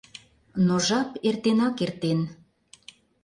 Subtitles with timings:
[0.65, 2.19] Но жап эртенак эртен.